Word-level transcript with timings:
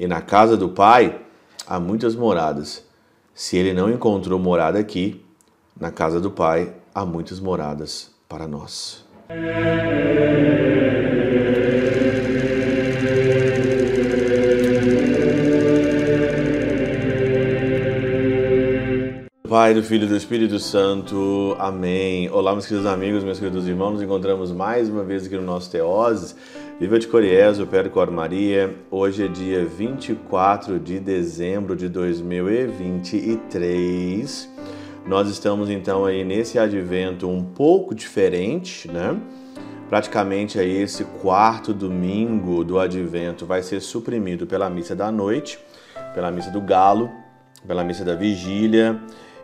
E 0.00 0.06
na 0.06 0.22
casa 0.22 0.56
do 0.56 0.70
Pai 0.70 1.20
há 1.66 1.78
muitas 1.78 2.16
moradas. 2.16 2.82
Se 3.34 3.58
ele 3.58 3.74
não 3.74 3.90
encontrou 3.90 4.38
morada 4.38 4.78
aqui, 4.78 5.22
na 5.78 5.90
casa 5.90 6.18
do 6.18 6.30
Pai 6.30 6.74
há 6.94 7.04
muitas 7.04 7.38
moradas 7.38 8.10
para 8.26 8.48
nós. 8.48 9.04
Pai, 19.60 19.74
do 19.74 19.82
Filho 19.82 20.04
e 20.04 20.08
do 20.08 20.16
Espírito 20.16 20.58
Santo. 20.58 21.54
Amém. 21.58 22.30
Olá, 22.30 22.52
meus 22.52 22.64
queridos 22.64 22.90
amigos, 22.90 23.22
meus 23.22 23.38
queridos 23.38 23.68
irmãos. 23.68 23.92
Nos 23.92 24.00
encontramos 24.00 24.50
mais 24.50 24.88
uma 24.88 25.04
vez 25.04 25.26
aqui 25.26 25.36
no 25.36 25.42
nosso 25.42 25.70
Teoses. 25.70 26.34
Viva 26.80 26.98
de 26.98 27.06
Coriésio, 27.06 27.66
Percor 27.66 28.10
Maria. 28.10 28.74
Hoje 28.90 29.26
é 29.26 29.28
dia 29.28 29.66
24 29.66 30.80
de 30.80 30.98
dezembro 30.98 31.76
de 31.76 31.90
2023. 31.90 34.48
Nós 35.06 35.28
estamos 35.28 35.68
então 35.68 36.06
aí 36.06 36.24
nesse 36.24 36.58
advento 36.58 37.28
um 37.28 37.44
pouco 37.44 37.94
diferente, 37.94 38.90
né? 38.90 39.14
Praticamente 39.90 40.58
aí 40.58 40.80
esse 40.80 41.04
quarto 41.04 41.74
domingo 41.74 42.64
do 42.64 42.78
advento 42.78 43.44
vai 43.44 43.62
ser 43.62 43.80
suprimido 43.80 44.46
pela 44.46 44.70
missa 44.70 44.96
da 44.96 45.12
noite, 45.12 45.58
pela 46.14 46.30
missa 46.30 46.50
do 46.50 46.62
galo, 46.62 47.10
pela 47.66 47.84
missa 47.84 48.06
da 48.06 48.14
vigília 48.14 48.98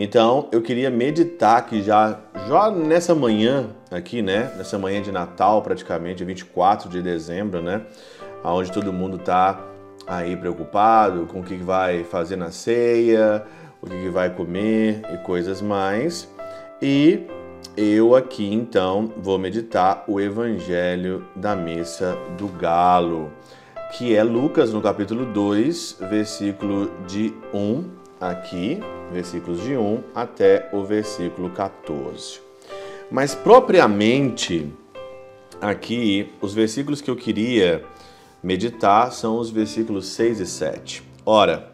então, 0.00 0.48
eu 0.52 0.62
queria 0.62 0.90
meditar 0.90 1.66
que 1.66 1.82
já, 1.82 2.20
já 2.46 2.70
nessa 2.70 3.16
manhã 3.16 3.70
aqui, 3.90 4.22
né, 4.22 4.52
nessa 4.56 4.78
manhã 4.78 5.02
de 5.02 5.10
Natal, 5.10 5.60
praticamente 5.60 6.24
24 6.24 6.88
de 6.88 7.02
dezembro, 7.02 7.60
né, 7.60 7.82
aonde 8.44 8.70
todo 8.70 8.92
mundo 8.92 9.16
está 9.16 9.60
aí 10.06 10.36
preocupado 10.36 11.26
com 11.26 11.40
o 11.40 11.42
que 11.42 11.56
vai 11.56 12.04
fazer 12.04 12.36
na 12.36 12.52
ceia, 12.52 13.44
o 13.82 13.88
que 13.88 14.08
vai 14.08 14.30
comer 14.30 15.02
e 15.12 15.16
coisas 15.18 15.60
mais. 15.60 16.32
E 16.80 17.26
eu 17.76 18.14
aqui 18.14 18.54
então 18.54 19.12
vou 19.16 19.36
meditar 19.36 20.04
o 20.06 20.20
Evangelho 20.20 21.26
da 21.34 21.56
Missa 21.56 22.16
do 22.38 22.46
Galo, 22.46 23.32
que 23.96 24.14
é 24.14 24.22
Lucas 24.22 24.72
no 24.72 24.80
capítulo 24.80 25.26
2, 25.26 25.96
versículo 26.08 26.88
de 27.08 27.34
1 27.52 27.98
aqui, 28.20 28.80
versículos 29.12 29.62
de 29.62 29.76
1 29.76 30.02
até 30.14 30.68
o 30.72 30.84
versículo 30.84 31.50
14. 31.50 32.40
Mas 33.10 33.34
propriamente 33.34 34.70
aqui, 35.60 36.30
os 36.40 36.52
versículos 36.52 37.00
que 37.00 37.10
eu 37.10 37.16
queria 37.16 37.84
meditar 38.42 39.12
são 39.12 39.38
os 39.38 39.50
versículos 39.50 40.06
6 40.08 40.40
e 40.40 40.46
7. 40.46 41.02
Ora, 41.24 41.72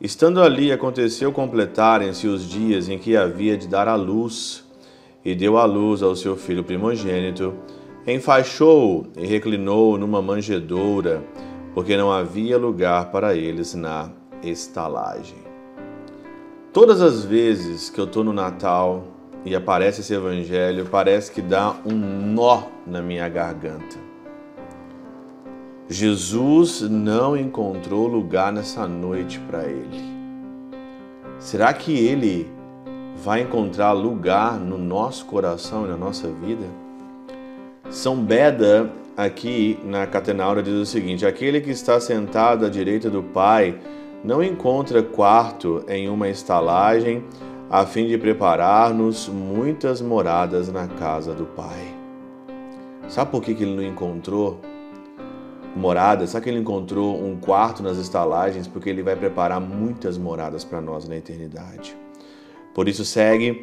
estando 0.00 0.42
ali 0.42 0.72
aconteceu 0.72 1.32
completarem-se 1.32 2.26
os 2.26 2.48
dias 2.48 2.88
em 2.88 2.98
que 2.98 3.16
havia 3.16 3.56
de 3.56 3.66
dar 3.66 3.88
à 3.88 3.94
luz, 3.94 4.64
e 5.24 5.34
deu 5.34 5.58
à 5.58 5.64
luz 5.64 6.02
ao 6.02 6.16
seu 6.16 6.36
filho 6.36 6.64
primogênito, 6.64 7.54
enfaixou 8.06 9.06
e 9.16 9.26
reclinou 9.26 9.98
numa 9.98 10.22
manjedoura, 10.22 11.22
porque 11.74 11.96
não 11.96 12.10
havia 12.10 12.56
lugar 12.56 13.10
para 13.10 13.34
eles 13.34 13.74
na 13.74 14.10
estalagem. 14.42 15.47
Todas 16.72 17.00
as 17.00 17.24
vezes 17.24 17.88
que 17.88 17.98
eu 17.98 18.04
estou 18.04 18.22
no 18.22 18.32
Natal 18.32 19.04
e 19.42 19.56
aparece 19.56 20.02
esse 20.02 20.12
evangelho, 20.12 20.86
parece 20.90 21.32
que 21.32 21.40
dá 21.40 21.74
um 21.84 21.94
nó 21.94 22.64
na 22.86 23.00
minha 23.00 23.26
garganta. 23.26 23.96
Jesus 25.88 26.82
não 26.82 27.34
encontrou 27.34 28.06
lugar 28.06 28.52
nessa 28.52 28.86
noite 28.86 29.40
para 29.40 29.64
ele. 29.64 29.98
Será 31.38 31.72
que 31.72 31.92
ele 31.92 32.46
vai 33.16 33.40
encontrar 33.40 33.92
lugar 33.92 34.58
no 34.58 34.76
nosso 34.76 35.24
coração 35.24 35.86
e 35.86 35.88
na 35.88 35.96
nossa 35.96 36.28
vida? 36.28 36.66
São 37.88 38.16
Beda, 38.16 38.90
aqui 39.16 39.78
na 39.82 40.06
Catenaura, 40.06 40.62
diz 40.62 40.74
o 40.74 40.84
seguinte: 40.84 41.24
aquele 41.24 41.62
que 41.62 41.70
está 41.70 41.98
sentado 41.98 42.66
à 42.66 42.68
direita 42.68 43.08
do 43.08 43.22
Pai 43.22 43.78
não 44.24 44.42
encontra 44.42 45.02
quarto 45.02 45.84
em 45.88 46.08
uma 46.08 46.28
estalagem 46.28 47.24
a 47.70 47.84
fim 47.84 48.06
de 48.06 48.16
preparar-nos 48.16 49.28
muitas 49.28 50.00
moradas 50.00 50.72
na 50.72 50.88
casa 50.88 51.34
do 51.34 51.44
Pai. 51.44 51.94
Sabe 53.08 53.30
por 53.30 53.42
que 53.42 53.52
ele 53.52 53.74
não 53.74 53.82
encontrou 53.82 54.60
moradas? 55.76 56.30
Sabe 56.30 56.44
que 56.44 56.50
ele 56.50 56.58
encontrou 56.58 57.22
um 57.22 57.36
quarto 57.36 57.82
nas 57.82 57.96
estalagens? 57.96 58.66
Porque 58.66 58.90
ele 58.90 59.02
vai 59.02 59.16
preparar 59.16 59.60
muitas 59.60 60.18
moradas 60.18 60.64
para 60.64 60.80
nós 60.80 61.08
na 61.08 61.16
eternidade. 61.16 61.96
Por 62.74 62.88
isso 62.88 63.04
segue, 63.04 63.62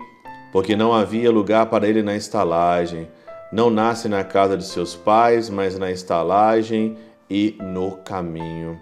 porque 0.51 0.75
não 0.75 0.93
havia 0.93 1.31
lugar 1.31 1.66
para 1.67 1.87
ele 1.87 2.01
na 2.01 2.16
estalagem. 2.16 3.07
Não 3.51 3.69
nasce 3.69 4.07
na 4.07 4.23
casa 4.23 4.57
de 4.57 4.66
seus 4.66 4.95
pais, 4.95 5.49
mas 5.49 5.77
na 5.77 5.91
estalagem 5.91 6.97
e 7.29 7.57
no 7.59 7.97
caminho. 7.97 8.79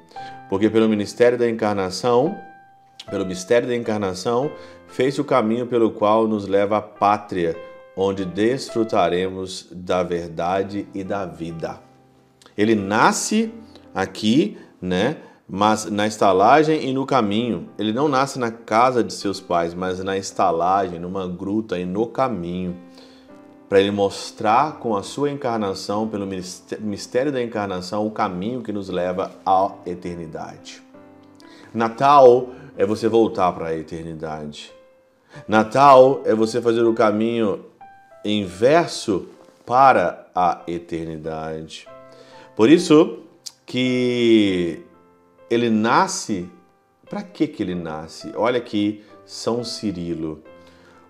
Porque 0.54 0.70
pelo 0.70 0.88
ministério 0.88 1.36
da 1.36 1.50
encarnação, 1.50 2.38
pelo 3.10 3.26
mistério 3.26 3.68
da 3.68 3.76
encarnação, 3.76 4.52
fez 4.88 5.18
o 5.18 5.24
caminho 5.24 5.66
pelo 5.66 5.90
qual 5.90 6.28
nos 6.28 6.48
leva 6.48 6.78
à 6.78 6.82
pátria, 6.82 7.58
onde 7.98 8.24
desfrutaremos 8.24 9.68
da 9.72 10.04
verdade 10.04 10.88
e 10.94 11.04
da 11.04 11.26
vida. 11.26 11.80
Ele 12.56 12.76
nasce 12.76 13.52
aqui, 13.96 14.56
né? 14.80 15.18
Mas 15.50 15.86
na 15.86 16.06
estalagem 16.06 16.88
e 16.88 16.94
no 16.94 17.04
caminho. 17.04 17.70
Ele 17.76 17.92
não 17.92 18.08
nasce 18.08 18.38
na 18.38 18.52
casa 18.52 19.04
de 19.04 19.12
seus 19.12 19.42
pais, 19.42 19.74
mas 19.74 20.04
na 20.04 20.20
estalagem, 20.20 21.00
numa 21.00 21.28
gruta 21.28 21.80
e 21.80 21.86
no 21.86 22.06
caminho 22.06 22.78
para 23.74 23.82
ele 23.82 23.90
mostrar 23.90 24.74
com 24.74 24.96
a 24.96 25.02
sua 25.02 25.32
encarnação, 25.32 26.08
pelo 26.08 26.28
mistério 26.80 27.32
da 27.32 27.42
encarnação, 27.42 28.06
o 28.06 28.12
caminho 28.12 28.62
que 28.62 28.72
nos 28.72 28.88
leva 28.88 29.32
à 29.44 29.72
eternidade. 29.84 30.84
Natal 31.74 32.50
é 32.78 32.86
você 32.86 33.08
voltar 33.08 33.52
para 33.52 33.70
a 33.70 33.76
eternidade. 33.76 34.72
Natal 35.48 36.22
é 36.24 36.36
você 36.36 36.62
fazer 36.62 36.84
o 36.84 36.94
caminho 36.94 37.66
inverso 38.24 39.28
para 39.66 40.28
a 40.36 40.62
eternidade. 40.68 41.88
Por 42.56 42.70
isso 42.70 43.24
que 43.66 44.84
ele 45.50 45.72
nasce. 45.72 46.48
Para 47.10 47.24
que 47.24 47.48
que 47.48 47.64
ele 47.64 47.74
nasce? 47.74 48.32
Olha 48.36 48.60
aqui 48.60 49.04
São 49.26 49.64
Cirilo. 49.64 50.44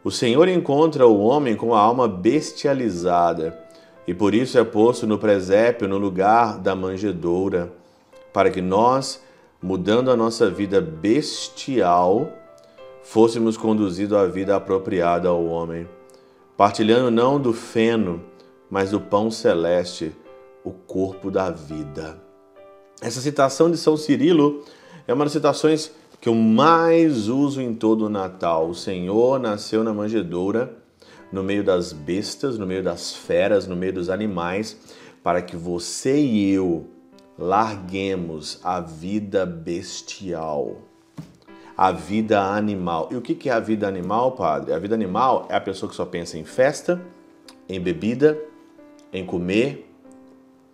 O 0.04 0.12
Senhor 0.12 0.50
encontra 0.50 1.08
o 1.08 1.22
homem 1.22 1.56
com 1.56 1.74
a 1.74 1.80
alma 1.80 2.10
bestializada 2.10 3.58
e 4.06 4.14
por 4.14 4.34
isso 4.34 4.58
é 4.58 4.64
posto 4.64 5.08
no 5.08 5.18
presépio 5.18 5.88
no 5.88 5.98
lugar 5.98 6.60
da 6.60 6.76
manjedoura, 6.76 7.72
para 8.34 8.52
que 8.52 8.62
nós, 8.62 9.24
mudando 9.62 10.12
a 10.12 10.18
nossa 10.18 10.50
vida 10.50 10.82
bestial, 10.82 12.30
fôssemos 13.02 13.56
conduzidos 13.56 14.18
à 14.18 14.26
vida 14.26 14.58
apropriada 14.58 15.30
ao 15.30 15.46
homem, 15.46 15.88
partilhando 16.58 17.10
não 17.10 17.40
do 17.40 17.54
feno, 17.54 18.22
mas 18.70 18.92
do 18.92 19.00
pão 19.00 19.32
celeste, 19.32 20.14
o 20.66 20.72
corpo 20.72 21.32
da 21.32 21.50
vida. 21.50 22.18
Essa 23.02 23.22
citação 23.22 23.72
de 23.72 23.78
São 23.78 23.96
Cirilo 23.96 24.66
é 25.08 25.14
uma 25.14 25.24
das 25.24 25.32
citações 25.32 25.92
que 26.24 26.30
eu 26.30 26.36
mais 26.36 27.28
uso 27.28 27.62
em 27.62 27.76
todo 27.76 28.06
o 28.06 28.10
Natal. 28.10 28.70
O 28.70 28.74
Senhor 28.74 29.38
nasceu 29.42 29.84
na 29.84 29.94
manjedoura, 29.94 30.74
no 31.30 31.44
meio 31.44 31.66
das 31.66 31.92
bestas, 31.92 32.58
no 32.58 32.66
meio 32.66 32.82
das 32.82 33.14
feras, 33.14 33.68
no 33.68 33.76
meio 33.76 33.92
dos 33.92 34.10
animais, 34.10 34.80
para 35.22 35.42
que 35.42 35.58
você 35.58 36.18
e 36.18 36.50
eu 36.54 36.88
larguemos 37.38 38.62
a 38.64 38.80
vida 38.80 39.46
bestial, 39.46 40.78
a 41.76 41.92
vida 41.92 42.40
animal. 42.40 43.10
E 43.12 43.18
o 43.18 43.22
que 43.22 43.50
é 43.50 43.52
a 43.52 43.60
vida 43.60 43.86
animal, 43.86 44.32
padre? 44.32 44.72
A 44.72 44.80
vida 44.80 44.96
animal 44.96 45.46
é 45.50 45.58
a 45.58 45.62
pessoa 45.62 45.90
que 45.90 45.96
só 45.96 46.06
pensa 46.06 46.38
em 46.38 46.46
festa, 46.46 47.02
em 47.68 47.82
bebida, 47.82 48.40
em 49.12 49.26
comer, 49.26 49.94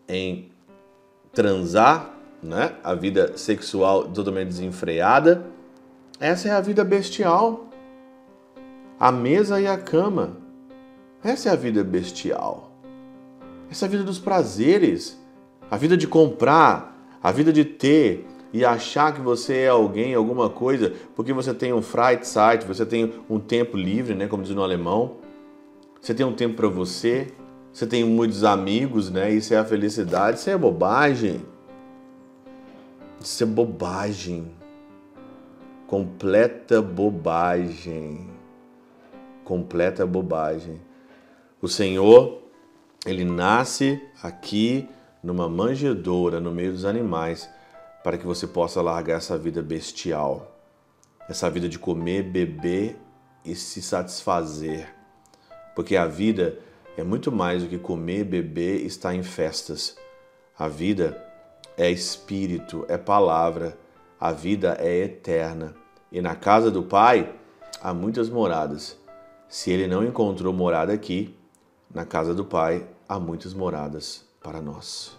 em 0.07 0.51
transar, 1.33 2.18
né? 2.41 2.75
a 2.83 2.93
vida 2.93 3.37
sexual 3.37 4.05
totalmente 4.05 4.47
desenfreada. 4.47 5.45
Essa 6.19 6.49
é 6.49 6.51
a 6.51 6.61
vida 6.61 6.83
bestial. 6.83 7.67
A 8.99 9.11
mesa 9.11 9.59
e 9.61 9.67
a 9.67 9.77
cama. 9.77 10.37
Essa 11.23 11.49
é 11.49 11.51
a 11.51 11.55
vida 11.55 11.83
bestial. 11.83 12.71
Essa 13.69 13.85
é 13.85 13.87
a 13.87 13.91
vida 13.91 14.03
dos 14.03 14.19
prazeres, 14.19 15.19
a 15.69 15.77
vida 15.77 15.95
de 15.95 16.07
comprar, 16.07 16.97
a 17.21 17.31
vida 17.31 17.53
de 17.53 17.63
ter 17.63 18.25
e 18.51 18.65
achar 18.65 19.13
que 19.13 19.21
você 19.21 19.57
é 19.57 19.67
alguém, 19.67 20.15
alguma 20.15 20.49
coisa, 20.49 20.93
porque 21.15 21.31
você 21.31 21.53
tem 21.53 21.71
um 21.71 21.81
Freizeit, 21.81 22.65
você 22.65 22.85
tem 22.85 23.13
um 23.29 23.39
tempo 23.39 23.77
livre, 23.77 24.15
né, 24.15 24.27
como 24.27 24.41
diz 24.41 24.55
no 24.55 24.63
alemão. 24.63 25.17
Você 26.01 26.13
tem 26.13 26.25
um 26.25 26.33
tempo 26.33 26.55
para 26.55 26.67
você, 26.67 27.27
você 27.71 27.85
tem 27.85 28.03
muitos 28.03 28.43
amigos, 28.43 29.11
né? 29.11 29.31
Isso 29.31 29.53
é 29.53 29.57
a 29.57 29.65
felicidade, 29.65 30.39
isso 30.39 30.49
é 30.49 30.57
bobagem. 30.57 31.41
Isso 33.21 33.43
é 33.43 33.45
bobagem. 33.45 34.49
Completa 35.87 36.81
bobagem. 36.81 38.29
Completa 39.43 40.05
bobagem. 40.05 40.79
O 41.61 41.67
Senhor, 41.67 42.41
ele 43.05 43.25
nasce 43.25 44.01
aqui 44.23 44.87
numa 45.21 45.49
manjedoura 45.49 46.39
no 46.39 46.51
meio 46.51 46.71
dos 46.71 46.85
animais 46.85 47.49
para 48.03 48.17
que 48.17 48.25
você 48.25 48.47
possa 48.47 48.81
largar 48.81 49.17
essa 49.17 49.37
vida 49.37 49.61
bestial, 49.61 50.57
essa 51.27 51.49
vida 51.49 51.67
de 51.67 51.77
comer, 51.77 52.23
beber 52.23 52.97
e 53.43 53.53
se 53.53 53.81
satisfazer. 53.81 54.87
Porque 55.75 55.97
a 55.97 56.05
vida 56.05 56.57
é 56.95 57.03
muito 57.03 57.31
mais 57.31 57.63
do 57.63 57.69
que 57.69 57.77
comer, 57.77 58.23
beber 58.23 58.81
e 58.81 58.85
estar 58.85 59.13
em 59.13 59.23
festas. 59.23 59.97
A 60.57 60.69
vida 60.69 61.28
é 61.79 61.89
espírito, 61.89 62.85
é 62.89 62.97
palavra, 62.97 63.77
a 64.19 64.33
vida 64.33 64.75
é 64.81 64.97
eterna. 64.97 65.73
E 66.11 66.21
na 66.21 66.35
casa 66.35 66.69
do 66.69 66.83
Pai 66.83 67.33
há 67.81 67.93
muitas 67.93 68.29
moradas. 68.29 68.99
Se 69.47 69.71
ele 69.71 69.87
não 69.87 70.03
encontrou 70.03 70.51
morada 70.51 70.91
aqui, 70.91 71.33
na 71.89 72.03
casa 72.03 72.35
do 72.35 72.43
Pai 72.43 72.85
há 73.07 73.17
muitas 73.17 73.53
moradas 73.53 74.27
para 74.43 74.61
nós. 74.61 75.17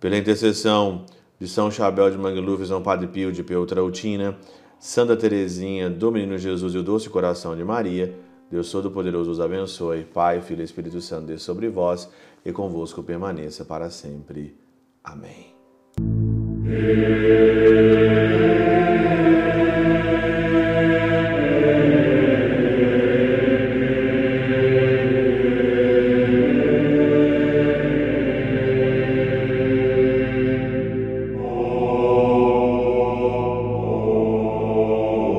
Pela 0.00 0.16
intercessão 0.16 1.06
de 1.38 1.46
São 1.46 1.70
Chabel 1.70 2.10
de 2.10 2.18
Mangluf, 2.18 2.66
São 2.66 2.82
Padre 2.82 3.06
Pio 3.06 3.30
de 3.30 3.44
Peutrautina, 3.44 4.36
Santa 4.80 5.16
Teresinha, 5.16 5.88
do 5.88 6.10
Menino 6.10 6.36
Jesus 6.36 6.74
e 6.74 6.78
o 6.78 6.82
Doce 6.82 7.08
Coração 7.08 7.56
de 7.56 7.62
Maria, 7.62 8.18
Deus 8.50 8.68
Todo-Poderoso 8.72 9.30
os 9.30 9.40
abençoe. 9.40 10.04
Pai, 10.04 10.40
Filho 10.40 10.62
e 10.62 10.64
Espírito 10.64 11.00
Santo, 11.00 11.26
Deus 11.26 11.42
sobre 11.42 11.68
vós 11.68 12.10
e 12.44 12.50
convosco 12.52 13.00
permaneça 13.00 13.64
para 13.64 13.90
sempre. 13.90 14.56
Amém. 15.04 15.57
Yeah. 16.68 17.87